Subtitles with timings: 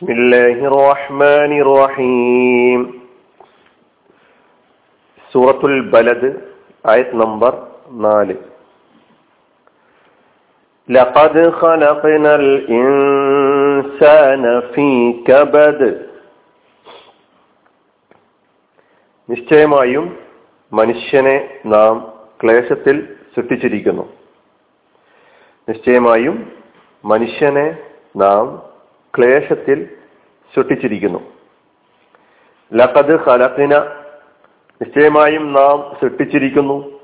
[0.00, 3.00] بسم الله الرحمن الرحيم
[5.32, 6.40] سورة البلد
[6.84, 8.36] آية نمبر 4
[10.88, 16.06] لقد خلقنا الإنسان في كبد
[19.28, 20.04] നിശ്ചയമായും
[20.72, 21.94] മനുഷ്യനെ നാം
[22.40, 22.96] ക്ലേശത്തിൽ
[23.34, 24.04] സൃഷ്ടിച്ചിരിക്കുന്നു
[25.68, 26.36] നിശ്ചയമായും
[27.04, 27.78] മനുഷ്യനെ
[28.14, 28.62] നാം
[29.14, 29.78] ക്ലേശത്തിൽ
[30.55, 31.33] സൃഷ്ടിച്ചിരിക്കുന്നു.
[32.73, 33.77] ലഖദ് ഖലഖിന
[34.81, 36.99] നിശ്ചയമായും നാം സൃഷ്ടിച്ചിരിക്കുന്നു.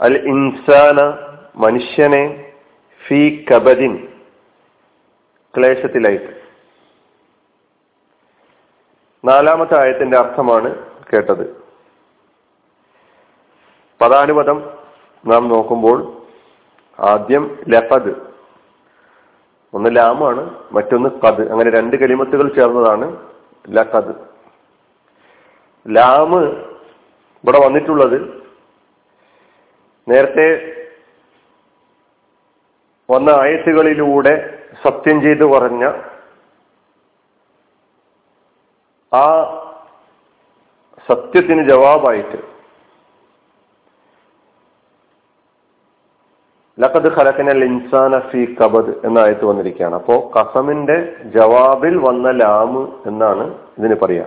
[0.00, 1.00] അൽ ഇൻസാന
[1.56, 2.52] മനുഷ്യനെ
[3.06, 4.12] ഫി കബദിൻ
[5.56, 6.44] ക്ലേശത്തിലായിട്ട്.
[9.24, 10.74] നാലാമത്തെ ആയത്തിന്റെ അർത്ഥമാണ്
[11.12, 11.64] കേട്ടത്.
[14.00, 14.78] പദാനുപദം
[15.26, 16.22] നാം നോക്കുമ്പോൾ
[17.00, 18.33] ആദ്യം ലഫദ്
[19.74, 20.42] ഒന്ന് ലാമാണ്
[20.72, 23.06] മറ്റൊന്ന് കത് അങ്ങനെ രണ്ട് കലിമത്തുകൾ ചേർന്നതാണ്
[23.68, 24.12] ല കത്
[25.86, 26.40] ലാമ്
[27.44, 28.18] ഇവിടെ വന്നിട്ടുള്ളത്
[30.06, 30.46] നേരത്തെ
[33.08, 34.34] വന്ന ആയത്തുകളിലൂടെ
[34.84, 35.84] സത്യം ചെയ്തു പറഞ്ഞ
[39.12, 39.26] ആ
[41.08, 42.38] സത്യത്തിന് ജവാബായിട്ട്
[46.80, 49.94] ലഖദ് ഖലഖന ഇൻസാന ഫി കബദ് എന്ന ആയത്ത് വന്നിരിക്കുകയാണ്.
[49.94, 54.26] അപ്പോ കസമിന്റെ ജവാബിൽ വന്ന ലാമ് എന്നാണ് ഇതിന് പറയാ.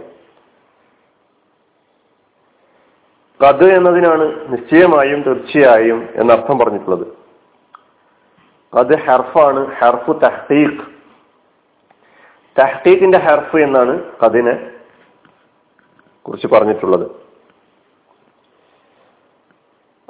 [3.47, 7.07] കത് എന്നതിനാണ് നിശ്ചയമായും തീർച്ചയായും എന്നർത്ഥം പറഞ്ഞിട്ടുള്ളത്.
[8.73, 10.85] അത് ഹെർഫാണ് ഹെർഫ് തഹ്തീഖ്.
[12.59, 14.71] തഹ്തീഖിന്റെ ഹെർഫ് എന്നാണ് കതിനെ
[16.21, 17.11] കുറിച്ച് പറഞ്ഞിട്ടുള്ളത്.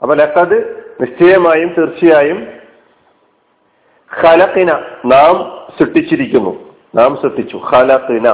[0.01, 2.47] അപ്പൊ ലക്കത് നിശ്ചയമായും തീർച്ചയായും
[4.21, 4.71] ഖലഖിന
[5.05, 6.75] നാം സൃഷ്ടിച്ചിരിക്കുന്നു.
[6.95, 7.61] നാം സൃഷ്ടിച്ചു.
[7.71, 8.29] ഖലഖിന.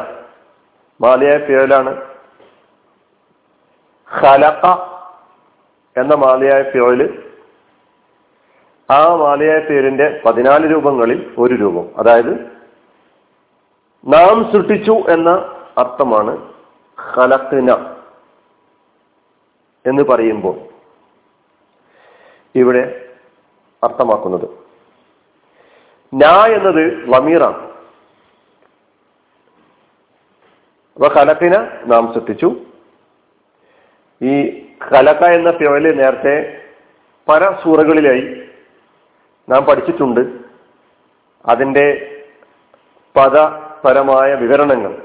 [1.02, 2.02] മാലിയായ പിഴലാണ്
[4.22, 4.68] ഖലഖ
[6.02, 7.32] എന്ന മാലിയായ പിഴൽ
[8.92, 11.90] ആ മാലയായ പേരിന്റെ പതിനാല് രൂപങ്ങളിൽ ഒരു രൂപം.
[11.98, 12.34] അതായത്
[14.06, 15.30] നാം സൃഷ്ടിച്ചു എന്ന
[15.78, 16.54] അർത്ഥമാണ്
[17.16, 17.96] ഖലഖിന
[19.86, 20.73] എന്ന് പറയുമ്പോൾ.
[22.56, 23.10] ഇവിടെ
[23.84, 24.50] അർത്ഥമാക്കുന്നത്.
[26.46, 27.74] എന്നത് വമീറാണ്.
[30.96, 32.56] അപ്പൊ ഖലക്കിന നാം സൃഷ്ടിച്ചു
[34.22, 36.62] ഈ ഖലക്ക എന്ന ഫിവൽ നേരത്തെ
[37.30, 38.42] പല സൂറകളിലായി
[39.50, 40.20] നാം പഠിച്ചിട്ടുണ്ട്.
[41.46, 42.10] അതിന്റെ
[43.16, 45.02] പദപരമായ വിവരണങ്ങൾ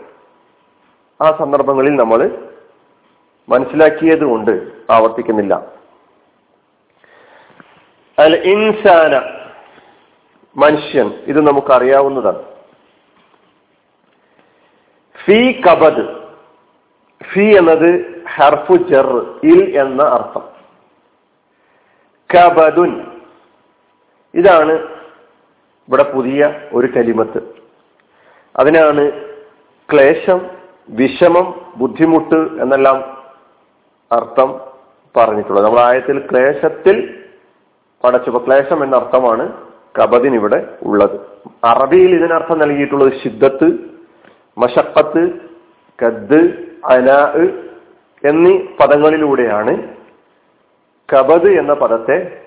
[1.20, 2.48] ആ സന്ദർഭങ്ങളിൽ നമ്മൾ
[3.48, 4.50] മനസ്സിലാക്കിയത് കൊണ്ട്
[4.90, 5.77] ആവർത്തിക്കുന്നില്ല.
[8.18, 9.14] അൽ ഇൻസാന
[10.56, 12.42] മനുഷ്യൻ ഇത് നമുക്ക് അറിയാവുന്നതാണ്
[15.24, 16.04] ഫി കബദ്
[17.32, 17.90] ഫി എന്നത്
[18.34, 19.08] ഹർഫു ജർ
[19.42, 20.44] ഇൽ എന്ന അർത്ഥം.
[22.30, 23.06] കബദുൻ
[24.34, 24.72] ഇതാണ്
[25.88, 27.40] ഇവിടെ പുതിയ ഒരു കലിമത്ത്.
[28.58, 29.04] അതിനാണ്
[29.92, 30.50] ക്ലേശം
[30.88, 32.98] വിഷമം ബുദ്ധിമുട്ട് എന്നെല്ലാം
[34.12, 34.60] അർത്ഥം
[35.16, 35.64] പറഞ്ഞിട്ടുള്ളത്.
[35.64, 37.24] നമ്മൾ ആയത്തിൽ ക്ലേശത്തിൽ
[38.04, 39.52] പടച്ചപ്പോ ക്ലേശം എന്ന അർത്ഥമാണ്
[39.98, 41.20] കബദിന് ഇവിടെ ഉള്ളത്.
[41.64, 43.68] അറബിയിൽ ഇതിനർത്ഥം നൽകിയിട്ടുള്ളത് ശിദ്ധത്ത്
[44.58, 45.30] മഷക്കത്ത്
[46.04, 46.40] കദ്
[46.90, 47.32] അനാ
[48.28, 49.88] എന്നീ പദങ്ങളിലൂടെയാണ്
[51.14, 52.44] കബദ് എന്ന പദത്തെ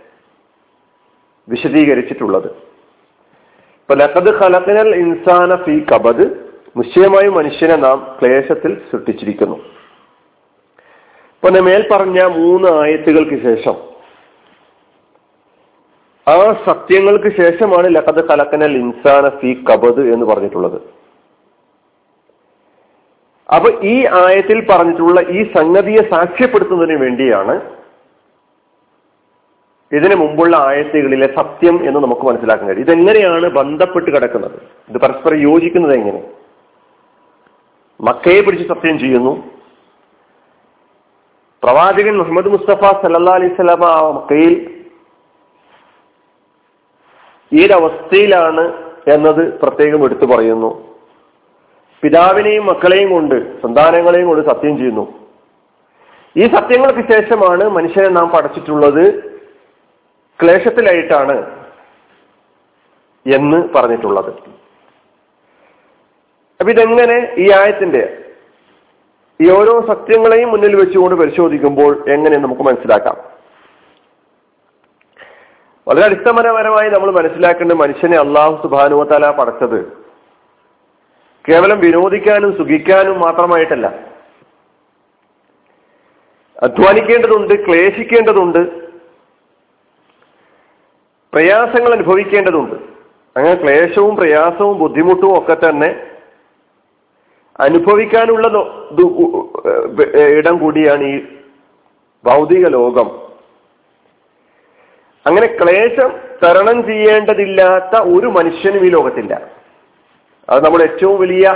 [1.50, 2.48] വിശദീകരിച്ചിട്ടുള്ളത്.
[3.82, 6.26] ഇപ്പൊ ലഖദ് ഖലഖനൽ ഇൻസാന ഫി കബദ്
[6.78, 9.56] നിശ്ചയമായും മനുഷ്യനെ നാം ക്ലേശത്തിൽ സൃഷ്ടിച്ചിരിക്കുന്നു.
[11.36, 13.91] ഇപ്പൊ മേൽ പറഞ്ഞ മൂന്ന് ആയത്തുകൾക്ക് ശേഷം
[16.32, 20.82] ആ സത്യങ്ങൾക്ക് ശേഷമാണ് ലഖദ് കലക്കനൽ ഇൻസാന ഫി കബദ് എന്ന് പറഞ്ഞിട്ടുള്ളത്.
[23.56, 27.56] അപ്പൊ ഈ ആയത്തിൽ പറഞ്ഞിട്ടുള്ള ഈ സംഗതിയെ സാക്ഷ്യപ്പെടുത്തുന്നതിന് വേണ്ടിയാണ്
[29.92, 32.86] ഇതിനു മുമ്പുള്ള ആയത്തുകളിലെ സത്യം എന്ന് നമുക്ക് മനസ്സിലാക്കാൻ കഴിയും.
[32.86, 34.60] ഇതെങ്ങനെയാണ് ബന്ധപ്പെട്ട് കിടക്കുന്നത്?
[34.90, 36.22] ഇത് പരസ്പരം യോജിക്കുന്നത് എങ്ങനെ?
[38.02, 39.34] മക്കയെ പിടിച്ച് സത്യം ചെയ്യുന്നു.
[41.64, 43.86] പ്രവാചകൻ മുഹമ്മദ് മുസ്തഫ സല്ലാ അലൈഹി സ്വലാമ
[44.20, 44.81] മക്കയിൽ
[47.54, 51.00] ഏതവസ്ഥയിലാണ് എന്നത് പ്രത്യേകം എടുത്തു പറയുന്നു.
[52.02, 55.30] പിതാവിനെയും മക്കളെയും കൊണ്ട് സന്താനങ്ങളെയും കൊണ്ട് സത്യം ചെയ്യുന്നു.
[56.38, 59.24] ഈ സത്യങ്ങൾക്ക് ശേഷമാണ് മനുഷ്യനെ നാം പഠിച്ചിട്ടുള്ളത്
[60.44, 61.62] ക്ലേശത്തിലായിട്ടാണ്
[63.36, 64.30] എന്ന് പറഞ്ഞിട്ടുള്ളത്.
[66.60, 68.18] അപ്പൊ ഇതെങ്ങനെ ഈ ആയത്തിന്റെ
[69.42, 73.31] ഈ ഓരോ സത്യങ്ങളെയും മുന്നിൽ വെച്ചുകൊണ്ട് പരിശോധിക്കുമ്പോൾ എങ്ങനെ നമുക്ക് മനസ്സിലാക്കാം?
[75.88, 79.80] വളരെ അടിസ്ഥാനപരമായി നമ്മൾ മനസ്സിലാക്കേണ്ട മനുഷ്യനെ അള്ളാഹു സുബാനുവത്താല പടച്ചത്
[81.46, 83.88] കേവലം വിനോദിക്കാനും സുഖിക്കാനും മാത്രമായിട്ടല്ല.
[86.64, 88.60] അധ്വാനിക്കേണ്ടതുണ്ട് ക്ലേശിക്കേണ്ടതുണ്ട്
[91.34, 92.76] പ്രയാസങ്ങൾ അനുഭവിക്കേണ്ടതുണ്ട്.
[93.36, 95.90] അങ്ങനെ ക്ലേശവും പ്രയാസവും ബുദ്ധിമുട്ടും ഒക്കെ തന്നെ
[97.60, 98.48] അനുഭവിക്കാനുള്ള
[100.38, 101.18] ഇടം കൂടിയാണ് ഈ
[102.26, 103.10] ഭൗതിക ലോകം.
[105.26, 106.12] അങ്ങനെ ക്ലേശം
[106.44, 109.34] തരണം ചെയ്യേണ്ടതില്ലാത്ത ഒരു മനുഷ്യനും ഈ ലോകത്തില്ല.
[110.50, 111.48] അത് നമ്മൾ ഏറ്റവും വലിയ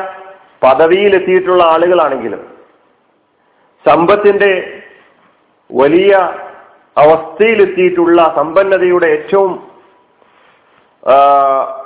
[0.63, 2.41] പദവിയിലെത്തിയിട്ടുള്ള ആളുകളാണെങ്കിലും
[3.85, 4.51] സമ്പത്തിന്റെ
[5.69, 6.13] വലിയ
[6.97, 9.51] അവസ്ഥയിലെത്തിയിട്ടുള്ള സമ്പന്നതയുടെ ഏറ്റവും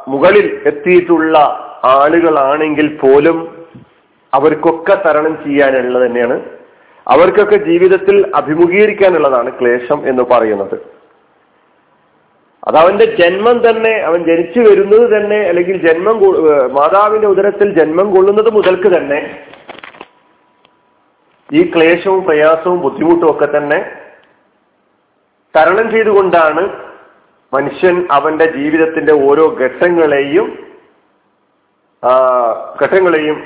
[0.08, 1.38] മുകളിൽ എത്തിയിട്ടുള്ള
[1.98, 3.38] ആളുകളാണെങ്കിൽ പോലും
[4.34, 6.38] അവർക്കൊക്കെ തരണം ചെയ്യാനുള്ളത് തന്നെയാണ്.
[7.08, 10.78] അവർക്കൊക്കെ ജീവിതത്തിൽ അഭിമുഖീകരിക്കാനുള്ളതാണ് ക്ലേശം എന്ന് പറയുന്നത്.
[12.64, 16.18] അത് അവന്റെ ജന്മം തന്നെ അവൻ ജനിച്ചു വരുന്നത് തന്നെ അല്ലെങ്കിൽ ജന്മം
[16.78, 19.20] മാതാവിന്റെ ഉദരത്തിൽ ജന്മം കൊള്ളുന്നത് മുതൽക്ക് തന്നെ
[21.50, 23.80] ഈ ക്ലേശവും പ്രയാസവും ബുദ്ധിമുട്ടും ഒക്കെ തന്നെ
[25.54, 26.64] തരണം ചെയ്തുകൊണ്ടാണ്
[27.54, 30.48] മനുഷ്യൻ അവന്റെ ജീവിതത്തിന്റെ ഓരോ ഘട്ടങ്ങളെയും
[32.84, 33.38] ഘട്ടങ്ങളെയും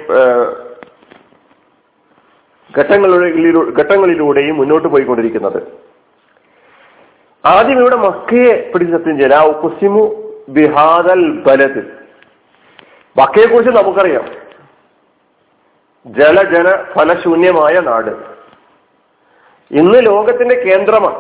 [3.80, 5.60] ഘട്ടങ്ങളിലൂടെയും മുന്നോട്ട് പോയിക്കൊണ്ടിരിക്കുന്നത്.
[7.46, 10.16] ആദ്യം ഇവിടെ മക്കയെ പിടിച്ച് സത്യം ചെയ്ത ഉപ്പസിമു
[10.50, 12.04] ബിഹാദൽ ബലത്
[13.18, 14.26] മക്കയെ കുറിച്ച് നമുക്കറിയാം
[16.06, 18.10] ജലജന ഫലശൂന്യമായ നാട്.
[19.72, 21.16] ഇന്ന് ലോകത്തിന്റെ കേന്ദ്രമാണ്.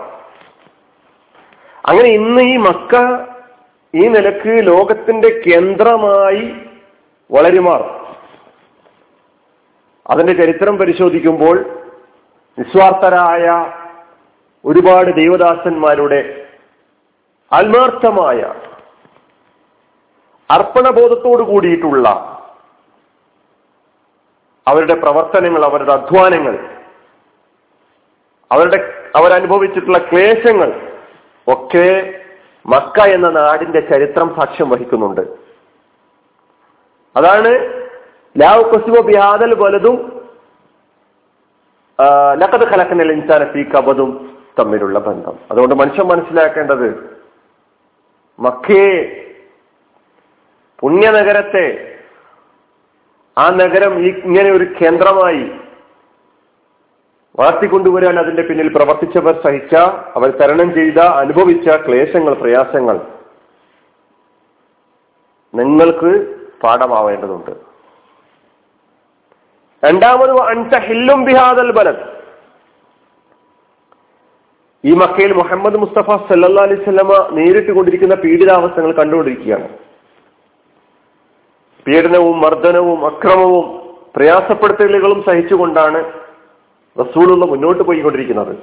[1.85, 2.95] അങ്ങനെ ഇന്ന് ഈ മക്ക
[3.95, 6.55] ഈ നിലയ്ക്ക് ലോകത്തിന്റെ കേന്ദ്രമായി
[7.31, 7.81] വളരുമാർ.
[10.07, 11.65] അതിന്റെ ചരിത്രം പരിശോധിക്കുമ്പോൾ
[12.59, 13.73] നിസ്വാർത്ഥരായ
[14.65, 16.47] ഒരുപാട് ദൈവദാസന്മാരുടെ
[17.51, 18.41] ആത്മാർത്ഥമായ
[20.51, 22.09] അർപ്പണബോധത്തോടു കൂടിയിട്ടുള്ള
[24.67, 26.55] അവരുടെ പ്രവർത്തനങ്ങൾ അവരുടെ അധ്വാനങ്ങൾ
[28.51, 28.79] അവരുടെ
[29.15, 30.97] അവരനുഭവിച്ചിട്ടുള്ള ക്ലേശങ്ങൾ
[31.47, 32.19] ഒക്കെ
[32.65, 35.21] മക്ക എന്ന നാടിന്റെ ചരിത്രം സാക്ഷ്യം വഹിക്കുന്നുണ്ട്.
[37.15, 37.51] അതാണ്
[38.41, 39.97] ലാവ് കൊസുബ ബിഹാദൽ വലതും
[42.33, 45.39] ലക്കത് കലക്കനൽ ഇൻസാന ഫീ കബതും തമ്മിലുള്ള ബന്ധം.
[45.51, 47.19] അതുകൊണ്ട് മനുഷ്യൻ മനസ്സിലാക്കേണ്ടത്
[48.39, 49.19] മക്കയെ
[50.79, 51.99] പുണ്യനഗരത്തെ
[53.37, 55.51] ആ നഗരം ഇങ്ങനെ ഒരു കേന്ദ്രമായി
[57.39, 59.75] വളർത്തിക്കൊണ്ടുവരാൻ അതിന്റെ പിന്നിൽ പ്രവർത്തിച്ചവർ സഹിച്ച
[60.15, 63.01] അവർ തരണം ചെയ്ത അനുഭവിച്ച ക്ലേശങ്ങൾ പ്രയാസങ്ങൾ
[65.55, 67.51] നിങ്ങൾക്ക് പാഠമാവേണ്ടതുണ്ട്.
[69.85, 72.12] രണ്ടാമത് അൻസ ഹില്ലും ബിഹാദൽ ബലത്
[74.83, 79.67] ഈ മക്കയിൽ മുഹമ്മദ് മുസ്തഫ സല്ലാ അലൈവല്ലമ നേരിട്ട് കൊണ്ടിരിക്കുന്ന പീഡിതാവസ്ഥകൾ കണ്ടുകൊണ്ടിരിക്കുകയാണ്.
[81.85, 83.65] പീഡനവും മർദ്ദനവും അക്രമവും
[84.15, 85.99] പ്രയാസപ്പെടുത്തലുകളും സഹിച്ചുകൊണ്ടാണ്
[86.97, 88.53] റസൂലുള്ള മുന്നോട്ട് പോയിക്കൊണ്ടിരിക്കുന്നത്.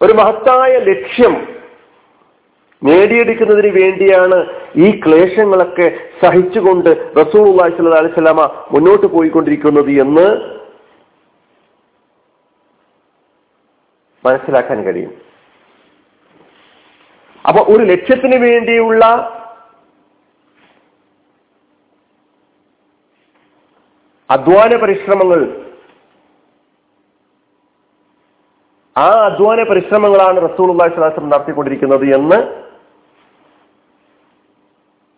[0.00, 1.34] ഒരു മഹത്തായ ലക്ഷ്യം
[2.82, 4.38] നേടിയെടുക്കുന്നതിന് വേണ്ടിയാണ്
[4.76, 5.86] ഈ ക്ലേശങ്ങളൊക്കെ
[6.22, 6.90] സഹിച്ചുകൊണ്ട്
[7.20, 10.26] റസൂൽ അള്ളാഹി അലൈഹി മുന്നോട്ട് പോയിക്കൊണ്ടിരിക്കുന്നത് എന്ന്
[14.24, 15.12] മനസ്സിലാക്കാൻ കഴിയും.
[17.48, 19.04] അപ്പൊ ഒരു ലക്ഷ്യത്തിന് വേണ്ടിയുള്ള
[24.30, 25.62] അധ്വാന പരിശ്രമങ്ങൾ
[28.96, 32.62] ആ അധ്വാന പരിശ്രമങ്ങളാണ് റസൂൾ അള്ളാഹിസ്ലാം നടത്തിക്കൊണ്ടിരിക്കുന്നത് എന്ന്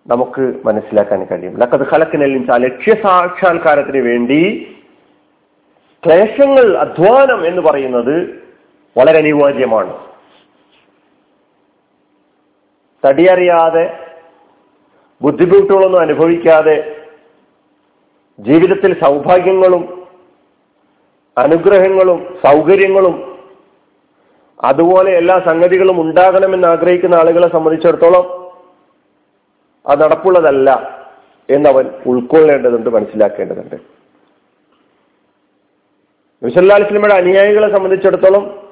[0.07, 1.59] നമുക്ക് മനസ്സിലാക്കാൻ കഴിയും.
[1.59, 4.73] ലക്കത് ഖലക്കിനെല്ലിൻ ലക്ഷ്യ സാക്ഷാത്കാരത്തിന് വേണ്ടി
[6.07, 8.44] ക്ലേശങ്ങൾ അധ്വാനം എന്ന് പറയുന്നത്
[8.97, 9.93] വളരെ അനിവാര്യമാണ്.
[13.07, 13.99] തടിയറിയാതെ
[15.23, 17.07] ബുദ്ധിമുട്ടുകളൊന്നും അനുഭവിക്കാതെ
[18.41, 20.09] ജീവിതത്തിൽ സൗഭാഗ്യങ്ങളും
[21.39, 23.39] അനുഗ്രഹങ്ങളും സൗകര്യങ്ങളും
[24.65, 28.53] അതുപോലെ എല്ലാ സംഗതികളും ഉണ്ടാകണമെന്ന് ആഗ്രഹിക്കുന്ന ആളുകളെ സംബന്ധിച്ചിടത്തോളം
[29.87, 30.71] അത് നടപ്പുള്ളതല്ല
[31.51, 33.77] എന്നവൻ ഉൾക്കൊള്ളേണ്ടതുണ്ട് മനസ്സിലാക്കേണ്ടതുണ്ട്.
[36.43, 38.64] വിസല്ലാ അലിസ്ലമയുടെ അനുയായികളെ സംബന്ധിച്ചിടത്തോളം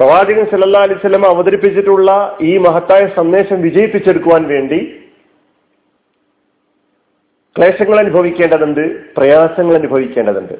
[0.00, 4.78] പ്രവാചകൻ സല്ലാ അലിസ്ലമ അവതരിപ്പിച്ചിട്ടുള്ള ഈ മഹത്തായ സന്ദേശം വിജയിപ്പിച്ചെടുക്കുവാൻ വേണ്ടി
[7.56, 10.54] ക്ലേശങ്ങൾ അനുഭവിക്കേണ്ടതുണ്ട് പ്രയാസങ്ങൾ അനുഭവിക്കേണ്ടതുണ്ട്.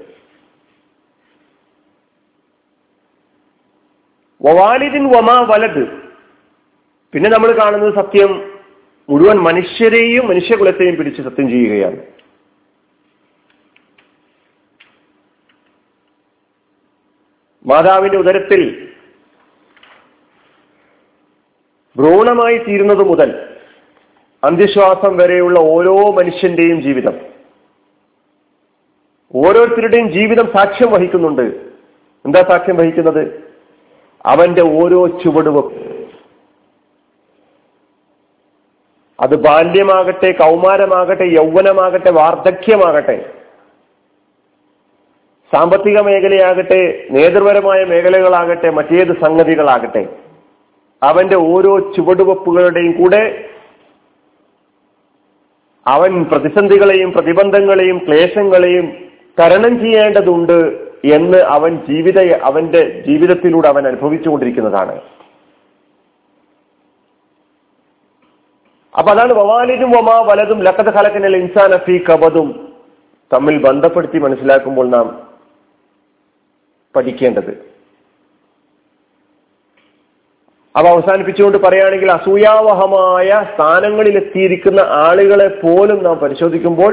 [4.43, 5.85] വവാലിദിൻ വമാ വലത്
[7.13, 8.59] പിന്നെ നമ്മൾ കാണുന്നത് സത്യം
[9.11, 12.03] മുഴുവൻ മനുഷ്യരെയും മനുഷ്യകുലത്തെയും പിടിച്ച് സത്യം ചെയ്യുകയാണ്.
[17.67, 18.90] മാതാവിന്റെ ഉദരത്തിൽ
[22.01, 23.49] ഭ്രൂണമായി തീരുന്നത് മുതൽ
[24.45, 27.17] അന്ത്യശ്വാസം വരെയുള്ള ഓരോ മനുഷ്യന്റെയും ജീവിതം.
[29.35, 31.43] ഓരോരുത്തരുടെയും ജീവിതം സാക്ഷ്യം വഹിക്കുന്നുണ്ട്.
[32.27, 33.51] എന്താ സാക്ഷ്യം വഹിക്കുന്നത്?
[34.27, 35.91] അവന്റെ ഓരോ ചുവടുവും
[39.21, 43.17] അത് ബാല്യമാകട്ടെ കൗമാരമാകട്ടെ യൗവനമാകട്ടെ വാർദ്ധക്യമാകട്ടെ
[45.53, 50.30] സാമ്പത്തിക മേഖലയാകട്ടെ നേതൃപരമായ മേഖലകളാകട്ടെ മറ്റേത് സംഗതികളാകട്ടെ
[51.03, 53.23] അവന്റെ ഓരോ ചുവടുവെപ്പുകളുടെയും കൂടെ
[55.87, 58.87] അവൻ പ്രതിസന്ധികളെയും പ്രതിബന്ധങ്ങളെയും ക്ലേശങ്ങളെയും
[59.41, 60.59] തരണം ചെയ്യേണ്ടതുണ്ട്
[61.17, 64.95] എന്ന് അവൻ ജീവിത അവന്റെ ജീവിതത്തിലൂടെ അവൻ അനുഭവിച്ചുകൊണ്ടിരിക്കുന്നതാണ്.
[68.95, 72.49] അപ്പൊ അതാണ് വവാലിനും വമാ വലതും ലക്കത് ഖലക്കനൽ ഇൻസാൻ അഫി കബതും
[73.35, 75.09] തമ്മിൽ ബന്ധപ്പെടുത്തി മനസ്സിലാക്കുമ്പോൾ നാം
[76.97, 77.70] പഠിക്കേണ്ടത്.
[80.77, 86.93] അവ അവസാനിപ്പിച്ചുകൊണ്ട് പറയുകയാണെങ്കിൽ അസൂയാവഹമായ സ്ഥാനങ്ങളിൽ എത്തിയിരിക്കുന്ന ആളുകളെ പോലും നാം പരിശോധിക്കുമ്പോൾ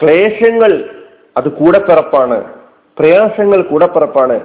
[0.00, 1.00] ക്ലേശങ്ങൾ
[1.36, 2.54] അത് കൂടപ്പിറപ്പാണ്.
[2.98, 4.40] പ്രയാസങ്ങൾ കൂടപ്പിറപ്പാണ്.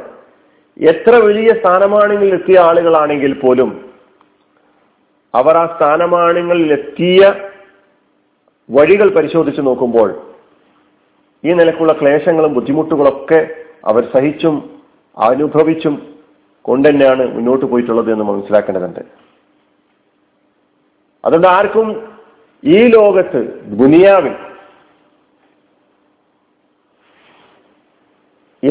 [0.79, 3.93] എത്ര വലിയ സ്ഥാനമാണെങ്കിൽ എത്തിയ ആളുകളാണെങ്കിൽ പോലും
[5.35, 7.33] അവർ ആ സ്ഥാനമാണങ്ങളിൽ എത്തിയ
[8.69, 10.09] വഴികൾ പരിശോധിച്ച് നോക്കുമ്പോൾ
[11.43, 13.47] ഈ നിലക്കുള്ള ക്ലേശങ്ങളും ബുദ്ധിമുട്ടുകളൊക്കെ
[13.85, 14.79] അവർ സഹിച്ചും
[15.17, 16.18] അനുഭവിച്ചും
[16.61, 18.99] കൊണ്ട് തന്നെയാണ് മുന്നോട്ട് പോയിട്ടുള്ളത് എന്ന് മനസ്സിലാക്കേണ്ടതുണ്ട്.
[21.25, 22.17] അതുകൊണ്ട് ആർക്കും
[22.63, 24.35] ഈ ലോകത്ത് ദുനിയാവിൽ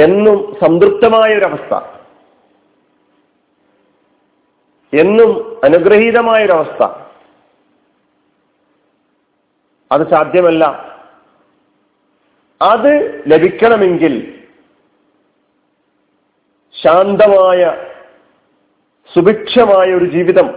[0.03, 1.75] എന്നും സംതൃപ്തമായ ഒരവസ്ഥ
[4.93, 6.83] എന്നും അനുഗ്രഹീതമായ ഒരവസ്ഥ
[9.93, 10.65] അത് സാധ്യമല്ല.
[12.63, 14.38] അത് ലഭിക്കണമെങ്കിൽ
[16.83, 17.77] ശാന്തമായ
[19.17, 20.49] സുഭിക്ഷമായ ഒരു ജീവിതം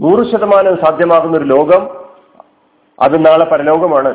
[0.00, 1.82] നൂറ് ശതമാനം സാധ്യമാകുന്ന ഒരു ലോകം
[3.00, 4.12] അത് നാളെ പരലോകമാണ്.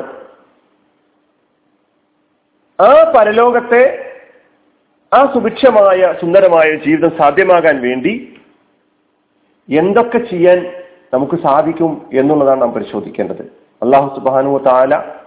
[2.80, 3.82] ആ പരലോകത്തെ
[5.14, 8.38] ആ സുഭിക്ഷമായ സുന്ദരമായ ജീവിതം സാധ്യമാകാൻ വേണ്ടി
[9.68, 10.82] എന്തൊക്കെ ചെയ്യാൻ
[11.14, 13.42] നമുക്ക് സാധിക്കും എന്നുള്ളതാണ് നാം പരിശോധിക്കേണ്ടത്.
[13.82, 15.21] അള്ളാഹു സുബാനു താല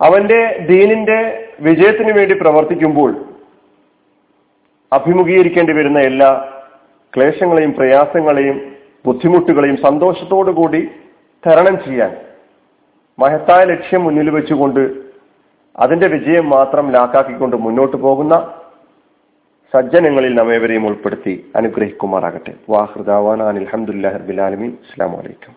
[0.00, 1.18] അവന്റെ ദീനിന്റെ
[1.60, 3.10] വിജയത്തിന് വേണ്ടി പ്രവർത്തിക്കുമ്പോൾ
[4.92, 6.30] അഭിമുഖീകരിക്കേണ്ടി വരുന്ന എല്ലാ
[7.12, 8.56] ക്ലേശങ്ങളെയും പ്രയാസങ്ങളെയും
[9.06, 10.80] ബുദ്ധിമുട്ടുകളെയും സന്തോഷത്തോടു കൂടി
[11.42, 12.12] തരണം ചെയ്യാൻ
[13.18, 14.82] മഹത്തായ ലക്ഷ്യം മുന്നിൽ വെച്ചുകൊണ്ട്
[15.78, 18.34] അതിന്റെ വിജയം മാത്രം ലാക്കാക്കിക്കൊണ്ട് മുന്നോട്ട് പോകുന്ന
[19.72, 22.52] സജ്ജനങ്ങളിൽ നമ്മേവരെയും ഉൾപ്പെടുത്തി അനുഗ്രഹിക്കുമാറാകട്ടെ.
[22.68, 25.54] വാഹൃദാവാൻ അലഹമുല്ലാ ഹർബിലാലമീൻ അസ്സാം വലൈക്കും